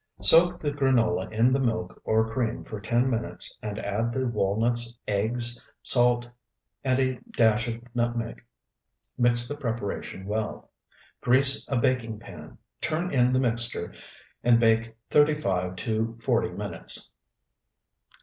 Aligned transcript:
Soak 0.19 0.59
the 0.59 0.71
granola 0.71 1.31
in 1.31 1.53
the 1.53 1.59
milk 1.59 2.01
or 2.03 2.33
cream 2.33 2.63
for 2.63 2.81
ten 2.81 3.07
minutes 3.07 3.55
and 3.61 3.77
add 3.77 4.11
the 4.11 4.27
walnuts, 4.27 4.97
eggs, 5.07 5.63
salt, 5.83 6.27
and 6.83 6.97
a 6.97 7.19
dash 7.37 7.67
of 7.67 7.83
nutmeg. 7.93 8.43
Mix 9.19 9.47
the 9.47 9.55
preparation 9.59 10.25
well. 10.25 10.71
Grease 11.21 11.71
a 11.71 11.79
baking 11.79 12.17
pan, 12.17 12.57
turn 12.81 13.13
in 13.13 13.31
the 13.31 13.39
mixture, 13.39 13.93
and 14.43 14.59
bake 14.59 14.97
thirty 15.11 15.35
five 15.35 15.75
to 15.75 16.17
forty 16.19 16.49
minutes. 16.49 17.13